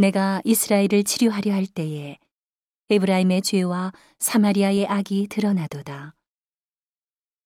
[0.00, 2.18] 내가 이스라엘을 치료하려 할 때에
[2.88, 6.14] 에브라임의 죄와 사마리아의 악이 드러나도다.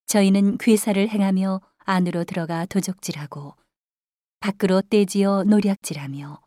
[0.05, 3.55] 저희는 괴사를 행하며 안으로 들어가 도적질하고
[4.41, 6.43] 밖으로 떼지어 노략질하며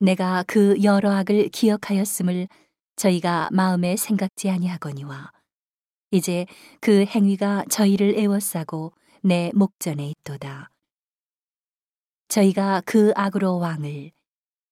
[0.00, 2.46] 내가 그 여러 악을 기억하였음을
[2.96, 5.32] 저희가 마음에 생각지 아니하거니와
[6.10, 6.44] 이제
[6.80, 8.92] 그 행위가 저희를 애워싸고
[9.22, 10.70] 내 목전에 있도다.
[12.28, 14.12] 저희가 그 악으로 왕을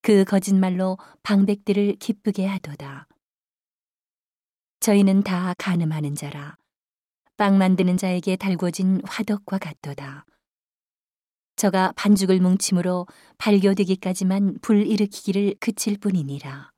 [0.03, 3.07] 그 거짓말로 방백들을 기쁘게 하도다.
[4.81, 6.57] 저희는 다 가늠하는 자라
[7.37, 10.25] 빵 만드는 자에게 달궈진 화덕과 같도다.
[11.57, 13.07] 저가 반죽을 뭉침으로
[13.39, 16.73] 발교되기까지만 불 일으키기를 그칠 뿐이니라.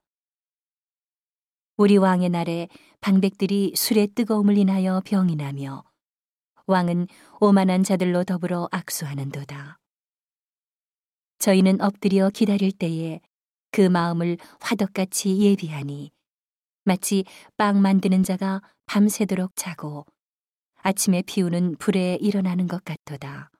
[1.77, 2.69] 우리 왕의 날에
[3.01, 5.83] 방백들이 술의 뜨거움을 인하여 병이 나며
[6.67, 7.09] 왕은
[7.41, 9.80] 오만한 자들로 더불어 악수하는도다.
[11.41, 13.21] 저희는 엎드려 기다릴 때에
[13.73, 16.13] 그 마음을 화덕같이 예비하니
[16.85, 17.25] 마치
[17.57, 20.05] 빵 만드는 자가 밤새도록 자고
[20.83, 23.51] 아침에 피우는 불에 일어나는 것 같도다.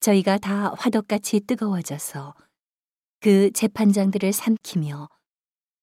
[0.00, 2.34] 저희가 다 화덕같이 뜨거워져서
[3.20, 5.08] 그 재판장들을 삼키며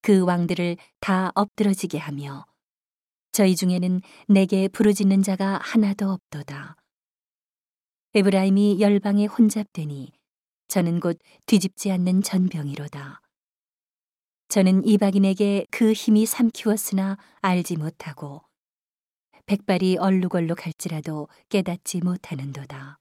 [0.02, 2.46] 그 왕들을 다 엎드러지게 하며
[3.32, 6.76] 저희 중에는 내게 부르짖는 자가 하나도 없도다.
[8.16, 10.19] 에브라임이 열방에 혼잡되니
[10.70, 11.18] 저는 곧
[11.48, 13.22] 뒤집지 않는 전병이로다.
[14.50, 18.44] 저는 이박인에게 그 힘이 삼키웠으나 알지 못하고
[19.48, 23.00] 백발이 얼룩얼룩할지라도 깨닫지 못하는도다.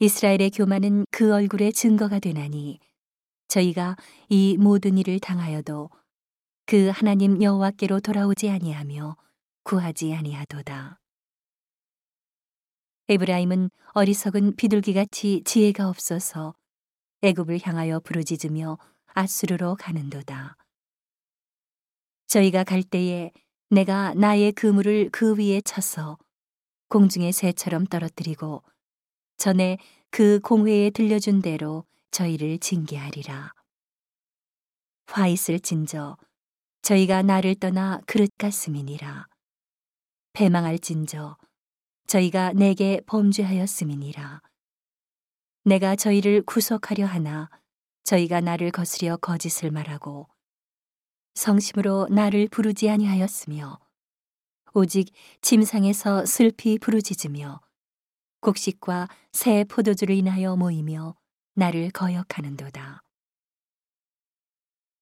[0.00, 2.80] 이스라엘의 교만은 그 얼굴의 증거가 되나니
[3.46, 3.96] 저희가
[4.28, 5.90] 이 모든 일을 당하여도
[6.66, 9.16] 그 하나님 여호와께로 돌아오지 아니하며
[9.62, 10.98] 구하지 아니하도다.
[13.08, 16.54] 에브라임은 어리석은 비둘기같이 지혜가 없어서
[17.22, 20.56] 애굽을 향하여 부르짖으며 아수르로 가는도다.
[22.26, 23.30] 저희가 갈 때에
[23.70, 26.18] 내가 나의 그물을 그 위에 쳐서
[26.88, 28.64] 공중의 새처럼 떨어뜨리고
[29.36, 29.78] 전에
[30.10, 33.52] 그 공회에 들려준 대로 저희를 징계하리라.
[35.06, 36.16] 화 있을 진저
[36.82, 39.28] 저희가 나를 떠나 그릇 같음이니라.
[40.32, 41.36] 패망할 진저
[42.06, 44.40] 저희가 내게 범죄하였음이니라.
[45.64, 47.50] 내가 저희를 구속하려 하나
[48.04, 50.28] 저희가 나를 거스려 거짓을 말하고
[51.34, 53.78] 성심으로 나를 부르지 아니하였으며
[54.74, 55.12] 오직
[55.42, 57.60] 침상에서 슬피 부르짖으며
[58.40, 61.16] 곡식과 새 포도주를 인하여 모이며
[61.54, 63.02] 나를 거역하는도다.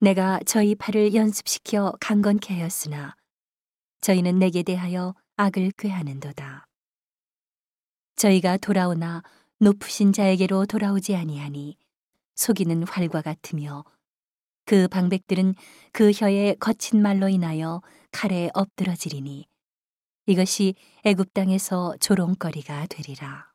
[0.00, 3.16] 내가 저희 팔을 연습시켜 강건케 하였으나
[4.00, 6.66] 저희는 내게 대하여 악을 꾀하는도다.
[8.16, 9.22] 저희가 돌아오나
[9.58, 11.76] 높으신 자에게로 돌아오지 아니하니
[12.34, 13.84] 속이는 활과 같으며
[14.64, 15.54] 그 방백들은
[15.92, 17.82] 그 혀의 거친 말로 인하여
[18.12, 19.46] 칼에 엎드러지리니
[20.26, 20.74] 이것이
[21.04, 23.53] 애굽 땅에서 조롱거리가 되리라.